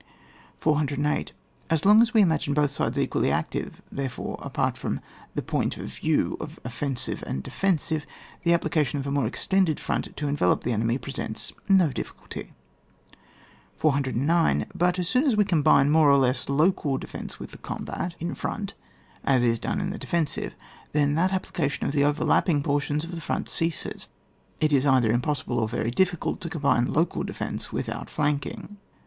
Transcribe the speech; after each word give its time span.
408. 0.61 1.31
As 1.69 1.85
long 1.85 2.01
as 2.01 2.11
we 2.11 2.23
imagine 2.23 2.55
both 2.55 2.71
sides 2.71 2.97
equally 2.97 3.29
active, 3.29 3.83
therefore 3.91 4.39
apart 4.41 4.75
from 4.75 4.99
the 5.35 5.43
point 5.43 5.77
of 5.77 5.85
view 5.93 6.37
of 6.39 6.59
offensive 6.65 7.23
and 7.27 7.43
defensive, 7.43 8.07
the 8.41 8.51
application 8.51 8.97
of 8.99 9.05
a 9.05 9.11
more 9.11 9.27
extended 9.27 9.79
front 9.79 10.17
to 10.17 10.27
envelop 10.27 10.63
the 10.63 10.71
enemy, 10.71 10.97
presents 10.97 11.53
no 11.69 11.89
diffi 11.89 12.13
culty. 12.27 12.47
409. 13.77 14.65
But 14.73 14.97
as 14.97 15.07
soon 15.07 15.25
as 15.25 15.35
we 15.35 15.45
combine 15.45 15.91
more 15.91 16.09
or 16.09 16.17
less 16.17 16.49
local 16.49 16.97
defence 16.97 17.39
with 17.39 17.51
the 17.51 17.59
combat 17.59 18.15
in 18.19 18.29
158 18.29 18.29
ON 18.29 18.29
WAR. 18.31 18.35
front 18.35 18.73
(as 19.23 19.43
is 19.43 19.59
done 19.59 19.79
in 19.79 19.91
the 19.91 19.99
defensive), 19.99 20.55
then 20.93 21.13
that 21.13 21.31
application 21.31 21.85
of 21.85 21.91
the 21.91 22.03
overlapping 22.03 22.63
por 22.63 22.81
tions 22.81 23.03
of 23.03 23.11
the 23.11 23.21
front 23.21 23.47
ceases; 23.47 24.07
it 24.59 24.73
is 24.73 24.83
either 24.83 25.11
im 25.11 25.21
possible, 25.21 25.59
or 25.59 25.69
very 25.69 25.91
difficult, 25.91 26.41
to 26.41 26.49
combine 26.49 26.91
local 26.91 27.21
defence 27.23 27.71
with 27.71 27.87
outflanking. 27.87 28.77